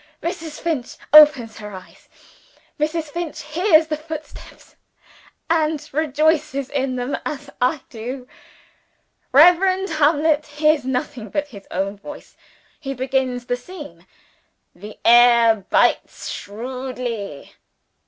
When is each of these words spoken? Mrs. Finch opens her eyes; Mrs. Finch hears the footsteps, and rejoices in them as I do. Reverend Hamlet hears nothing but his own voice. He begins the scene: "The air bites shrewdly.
Mrs. 0.23 0.59
Finch 0.59 0.97
opens 1.13 1.59
her 1.59 1.73
eyes; 1.75 2.09
Mrs. 2.79 3.11
Finch 3.11 3.43
hears 3.43 3.85
the 3.85 3.95
footsteps, 3.95 4.75
and 5.47 5.87
rejoices 5.93 6.69
in 6.71 6.95
them 6.95 7.15
as 7.23 7.51
I 7.61 7.81
do. 7.91 8.27
Reverend 9.31 9.89
Hamlet 9.91 10.47
hears 10.47 10.85
nothing 10.85 11.29
but 11.29 11.49
his 11.49 11.67
own 11.69 11.97
voice. 11.97 12.35
He 12.79 12.95
begins 12.95 13.45
the 13.45 13.55
scene: 13.55 14.07
"The 14.73 14.97
air 15.05 15.53
bites 15.69 16.29
shrewdly. 16.29 17.53